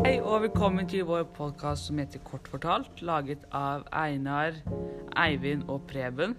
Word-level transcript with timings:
Hei 0.00 0.14
og 0.24 0.46
velkommen 0.46 0.86
til 0.88 1.02
vår 1.04 1.26
podkast 1.36 1.90
som 1.90 1.98
heter 2.00 2.22
Kort 2.24 2.46
fortalt, 2.48 3.02
laget 3.04 3.42
av 3.52 3.82
Einar, 3.92 4.54
Eivind 5.12 5.66
og 5.68 5.82
Preben. 5.90 6.32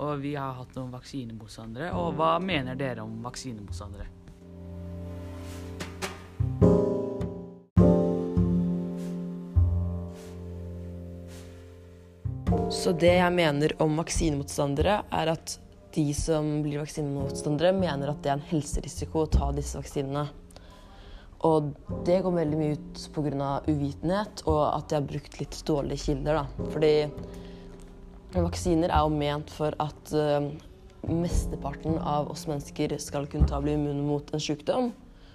Og 0.00 0.22
vi 0.22 0.30
har 0.40 0.54
hatt 0.56 0.72
noen 0.78 0.88
vaksinemotstandere. 0.94 1.90
Og 1.92 2.16
hva 2.16 2.38
mener 2.40 2.78
dere 2.80 3.04
om 3.04 3.18
vaksinemotstandere? 3.26 4.08
Så 12.72 12.96
det 12.96 13.12
jeg 13.18 13.36
mener 13.36 13.76
om 13.84 14.00
vaksinemotstandere, 14.00 15.02
er 15.12 15.34
at 15.36 15.58
de 15.92 16.08
som 16.16 16.62
blir 16.64 16.80
vaksinemotstandere, 16.86 17.76
mener 17.76 18.16
at 18.16 18.24
det 18.24 18.32
er 18.32 18.40
en 18.40 18.48
helserisiko 18.48 19.26
å 19.26 19.30
ta 19.36 19.52
disse 19.52 19.76
vaksinene. 19.76 20.24
Og 21.44 21.72
det 22.06 22.22
går 22.24 22.32
veldig 22.32 22.58
mye 22.58 22.76
ut 22.78 23.02
pga. 23.12 23.50
uvitenhet 23.68 24.42
og 24.46 24.62
at 24.70 24.88
de 24.88 24.96
har 24.96 25.08
brukt 25.08 25.40
litt 25.40 25.58
dårlige 25.68 26.04
kilder. 26.06 26.40
Da. 26.40 26.68
Fordi 26.72 26.94
vaksiner 28.36 28.92
er 28.92 29.04
jo 29.04 29.12
ment 29.12 29.52
for 29.52 29.76
at 29.82 30.14
uh, 30.16 30.48
mesteparten 31.06 31.98
av 31.98 32.30
oss 32.32 32.46
mennesker 32.48 32.96
skal 33.02 33.28
kunne 33.30 33.48
ta 33.48 33.60
bli 33.60 33.76
immune 33.76 34.06
mot 34.06 34.32
en 34.32 34.42
sykdom. 34.42 34.92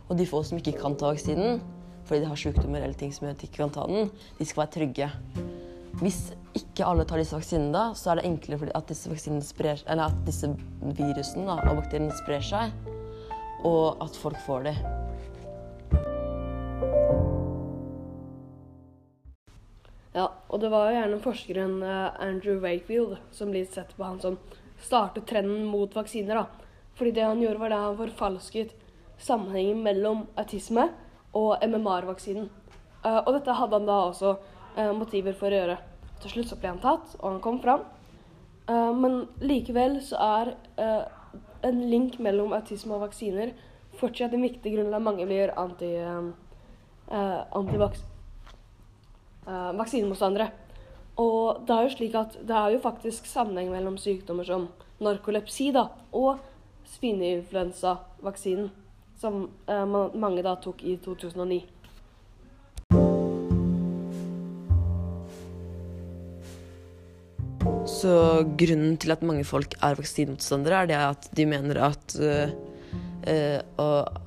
Og 0.10 0.18
de 0.18 0.28
få 0.28 0.42
som 0.44 0.60
ikke 0.60 0.80
kan 0.80 0.98
ta 0.98 1.14
vaksinen 1.14 1.62
fordi 2.02 2.26
de 2.26 2.30
har 2.32 2.40
sykdommer 2.40 2.82
eller 2.82 2.98
ting 2.98 3.12
som 3.14 3.28
gjør 3.28 3.36
at 3.36 3.42
de 3.44 3.48
ikke 3.48 3.62
kan 3.62 3.74
ta 3.76 3.84
den, 3.88 4.10
de 4.40 4.46
skal 4.48 4.64
være 4.64 4.74
trygge. 4.74 5.10
Hvis 6.02 6.18
ikke 6.58 6.88
alle 6.88 7.06
tar 7.08 7.22
disse 7.22 7.36
vaksinene, 7.38 7.72
da, 7.72 7.84
så 7.96 8.12
er 8.12 8.20
det 8.20 8.26
enklere 8.28 8.60
fordi 8.64 8.74
at 8.76 8.90
disse, 8.92 9.38
sprer, 9.48 9.84
at 9.86 10.18
disse 10.28 10.50
virusene 10.82 11.46
da, 11.48 11.60
og 11.70 11.80
bakteriene 11.80 12.18
sprer 12.24 12.44
seg, 12.44 12.76
og 13.68 14.02
at 14.04 14.18
folk 14.20 14.40
får 14.48 14.68
det. 14.72 14.76
Ja, 20.14 20.26
og 20.52 20.60
det 20.60 20.70
var 20.72 20.90
jo 20.90 20.98
gjerne 20.98 21.18
forskeren 21.24 21.76
eh, 21.88 22.08
Andrew 22.20 22.58
Wakefield 22.60 23.16
som 23.32 23.52
blir 23.54 23.64
sett 23.72 23.94
på 23.96 24.04
han 24.04 24.20
som 24.20 24.36
startet 24.82 25.30
trenden 25.30 25.64
mot 25.66 25.96
vaksiner. 25.96 26.36
da. 26.36 26.46
Fordi 26.96 27.12
det 27.16 27.24
han 27.24 27.42
gjorde, 27.42 27.60
var 27.60 27.70
det 27.70 27.78
han 27.80 27.98
forfalsket 27.98 28.74
sammenhengen 29.18 29.80
mellom 29.84 30.26
autisme 30.36 30.90
og 31.34 31.64
MMR-vaksinen. 31.64 32.50
Uh, 33.06 33.22
og 33.24 33.32
dette 33.38 33.56
hadde 33.56 33.78
han 33.78 33.88
da 33.88 33.98
også 34.10 34.34
uh, 34.76 34.92
motiver 34.98 35.38
for 35.38 35.48
å 35.48 35.62
gjøre. 35.62 35.78
Til 36.22 36.34
slutt 36.34 36.52
så 36.52 36.58
ble 36.60 36.74
han 36.74 36.82
tatt, 36.84 37.16
og 37.22 37.28
han 37.30 37.42
kom 37.42 37.62
fram. 37.64 37.88
Men 38.72 39.24
likevel 39.42 39.98
så 40.06 40.20
er 40.22 40.52
en 41.66 41.80
link 41.90 42.20
mellom 42.22 42.54
autisme 42.56 42.94
og 42.96 43.02
vaksiner 43.08 43.50
fortsatt 44.00 44.36
en 44.38 44.46
viktig 44.46 44.72
grunn 44.76 44.88
til 44.88 44.96
at 44.96 45.04
mange 45.04 45.26
blir 45.28 45.52
anti, 45.60 45.90
antivaks 47.10 48.06
vaksinemotstandere. 49.78 50.52
Og 51.22 51.66
det 51.68 51.76
er 51.76 51.88
jo 51.88 51.96
slik 51.96 52.16
at 52.18 52.38
det 52.48 52.56
er 52.56 52.76
jo 52.76 52.84
faktisk 52.84 53.28
sammenheng 53.30 53.72
mellom 53.74 53.98
sykdommer 54.00 54.48
som 54.48 54.70
narkolepsi 55.02 55.72
da, 55.76 55.88
og 56.16 56.40
svineinfluensavaksinen 56.96 58.72
som 59.22 59.44
eh, 59.70 59.86
mange 59.86 60.42
da 60.46 60.56
tok 60.62 60.84
i 60.88 60.98
2009. 61.04 61.62
Så 67.92 68.14
grunnen 68.58 68.96
til 68.98 69.14
at 69.14 69.22
mange 69.26 69.44
folk 69.46 69.76
er 69.84 69.98
vaksinemotstandere, 70.00 70.84
er 70.84 70.90
det 70.90 70.98
at 70.98 71.28
de 71.38 71.46
mener 71.46 71.78
at, 71.86 72.16
uh, 72.18 72.50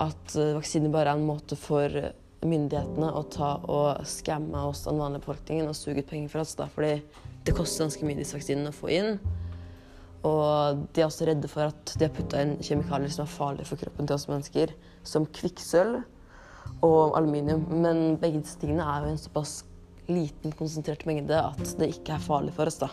at 0.05 0.35
vaksiner 0.55 0.93
bare 0.93 1.11
er 1.11 1.19
en 1.19 1.27
måte 1.27 1.57
for 1.59 1.91
myndighetene 2.49 3.11
å 3.15 3.23
ta 3.31 3.51
og 3.71 4.05
skamme 4.09 4.65
oss 4.69 4.85
den 4.85 4.99
vanlige 5.01 5.23
befolkningen 5.25 5.69
og 5.71 5.77
suge 5.77 6.03
ut 6.03 6.09
penger 6.09 6.31
fra 6.33 6.43
oss. 6.45 6.55
Da, 6.59 6.67
fordi 6.71 6.99
det 7.45 7.55
koster 7.57 7.85
ganske 7.85 8.07
mye 8.07 8.19
disse 8.19 8.37
vaksinene 8.37 8.73
å 8.73 8.75
få 8.75 8.91
inn. 8.95 9.19
Og 10.25 10.81
de 10.95 11.03
er 11.03 11.07
også 11.07 11.27
redde 11.29 11.49
for 11.51 11.69
at 11.69 11.93
de 11.99 12.07
har 12.07 12.13
putta 12.15 12.41
inn 12.41 12.55
kjemikalier 12.65 13.13
som 13.13 13.25
er 13.25 13.33
farlige 13.35 13.69
for 13.69 13.81
kroppen 13.81 14.09
til 14.09 14.17
oss 14.17 14.27
mennesker, 14.29 14.73
som 15.05 15.27
kvikksølv 15.37 16.01
og 16.85 17.17
aluminium. 17.17 17.65
Men 17.69 18.19
begge 18.21 18.41
disse 18.41 18.57
tingene 18.61 18.85
er 18.89 19.05
jo 19.05 19.13
en 19.13 19.21
såpass 19.21 19.59
liten, 20.09 20.53
konsentrert 20.57 21.05
mengde 21.09 21.37
at 21.37 21.75
det 21.79 21.91
ikke 21.93 22.17
er 22.17 22.25
farlig 22.25 22.55
for 22.57 22.69
oss, 22.69 22.81
da. 22.81 22.89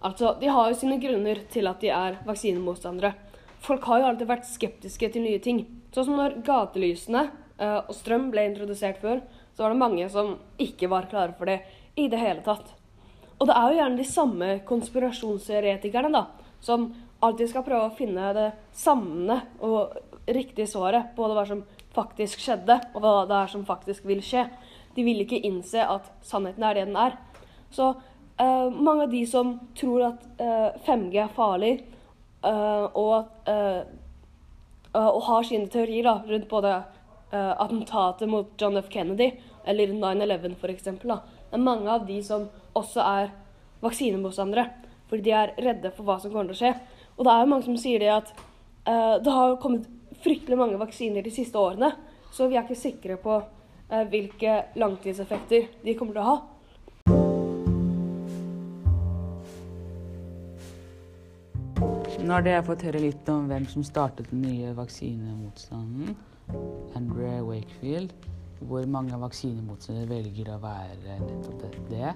Altså, 0.00 0.36
De 0.40 0.48
har 0.48 0.70
jo 0.70 0.78
sine 0.78 0.96
grunner 1.00 1.42
til 1.52 1.68
at 1.68 1.82
de 1.82 1.90
er 1.92 2.22
vaksinemotstandere. 2.26 3.12
Folk 3.60 3.84
har 3.84 4.00
jo 4.00 4.08
alltid 4.08 4.30
vært 4.30 4.48
skeptiske 4.48 5.10
til 5.12 5.26
nye 5.26 5.40
ting. 5.42 5.64
Sånn 5.92 6.08
som 6.08 6.16
når 6.16 6.38
gatelysene 6.46 7.26
uh, 7.60 7.80
og 7.82 7.94
strøm 7.96 8.30
ble 8.32 8.46
introdusert 8.48 9.00
før, 9.02 9.20
så 9.52 9.64
var 9.64 9.74
det 9.74 9.82
mange 9.82 10.06
som 10.12 10.36
ikke 10.60 10.88
var 10.88 11.10
klare 11.10 11.36
for 11.36 11.50
det 11.50 11.60
i 12.00 12.06
det 12.08 12.20
hele 12.20 12.44
tatt. 12.46 12.72
Og 13.40 13.48
det 13.48 13.56
er 13.56 13.66
jo 13.68 13.78
gjerne 13.80 14.00
de 14.00 14.08
samme 14.08 14.48
konspirasjonsteoretikerne 14.68 16.12
da, 16.12 16.26
som 16.64 16.90
alltid 17.24 17.50
skal 17.50 17.64
prøve 17.66 17.88
å 17.88 17.96
finne 17.96 18.32
det 18.36 18.48
samme 18.76 19.36
og 19.64 19.96
riktige 20.30 20.68
svaret 20.68 21.12
på 21.16 21.28
hva 21.28 21.44
som 21.48 21.62
faktisk 21.94 22.40
skjedde, 22.40 22.76
og 22.94 23.02
hva 23.02 23.14
det 23.28 23.38
er 23.42 23.52
som 23.52 23.64
faktisk 23.68 24.06
vil 24.08 24.22
skje. 24.24 24.46
De 24.96 25.04
vil 25.04 25.24
ikke 25.24 25.40
innse 25.46 25.84
at 25.84 26.08
sannheten 26.26 26.64
er 26.66 26.76
det 26.76 26.86
den 26.88 27.00
er. 27.00 27.16
Så 27.74 27.92
uh, 27.92 28.68
mange 28.72 29.06
av 29.06 29.12
de 29.12 29.24
som 29.28 29.56
tror 29.78 30.10
at 30.12 30.26
eh, 30.42 30.76
5G 30.86 31.18
er 31.22 31.34
farlig, 31.34 31.74
og, 32.42 33.48
og, 34.92 35.20
har 35.26 35.46
sine 35.46 35.68
teorier 35.72 36.06
da, 36.06 36.14
rundt 36.26 36.48
både 36.48 36.72
attentatet 37.30 38.30
mot 38.30 38.54
John 38.58 38.78
F. 38.80 38.88
Kennedy 38.90 39.28
eller 39.68 39.92
9-11 39.92 40.56
f.eks., 40.56 40.88
det 40.90 41.58
er 41.58 41.62
mange 41.62 41.90
av 41.90 42.06
de 42.06 42.16
som 42.24 42.46
også 42.78 43.02
er 43.02 43.30
vaksinemotstandere. 43.82 44.64
Fordi 45.10 45.26
de 45.26 45.32
er 45.34 45.54
redde 45.58 45.90
for 45.94 46.06
hva 46.06 46.16
som 46.22 46.30
kommer 46.30 46.52
til 46.52 46.56
å 46.56 46.60
skje. 46.60 46.72
Og 47.16 47.26
det 47.26 47.32
er 47.32 47.42
jo 47.42 47.50
mange 47.50 47.66
som 47.66 47.78
sier 47.80 48.02
det 48.02 48.12
at 48.14 48.30
det 49.24 49.34
har 49.34 49.56
kommet 49.62 49.88
fryktelig 50.22 50.58
mange 50.58 50.78
vaksiner 50.80 51.26
de 51.26 51.32
siste 51.34 51.58
årene. 51.58 51.90
Så 52.32 52.46
vi 52.48 52.56
er 52.56 52.64
ikke 52.64 52.78
sikre 52.78 53.18
på 53.20 53.40
hvilke 54.10 54.56
langtidseffekter 54.78 55.66
de 55.82 55.96
kommer 55.98 56.16
til 56.16 56.22
å 56.22 56.28
ha. 56.28 56.36
Nå 62.18 62.34
har 62.34 62.42
dere 62.42 62.66
fått 62.66 62.82
høre 62.88 63.04
litt 63.06 63.28
om 63.30 63.46
hvem 63.50 63.68
som 63.70 63.86
startet 63.86 64.32
den 64.32 64.42
nye 64.42 64.74
vaksinemotstanden. 64.74 66.16
Andrew 66.98 67.46
Wakefield 67.46 68.12
hvor 68.60 68.86
mange 68.86 69.16
vaksinemotstandere 69.20 70.08
velger 70.10 70.50
å 70.52 70.58
være 70.60 71.16
nettopp 71.22 71.78
det, 71.88 72.12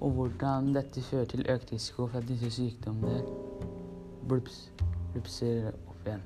og 0.00 0.14
hvordan 0.18 0.72
dette 0.76 1.02
fører 1.08 1.26
til 1.30 1.46
økt 1.50 1.72
risiko 1.74 2.06
for 2.06 2.20
at 2.20 2.28
disse 2.28 2.52
sykdommene 2.58 3.24
blupser 4.28 5.72
opp 5.74 6.06
igjen. 6.06 6.24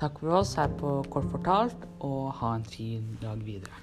Takk 0.00 0.18
for 0.22 0.40
oss 0.40 0.56
her 0.58 0.72
på 0.80 0.96
Kort 1.12 1.30
fortalt, 1.30 1.88
og 2.00 2.32
ha 2.40 2.56
en 2.56 2.66
fin 2.66 3.16
dag 3.22 3.38
videre. 3.46 3.82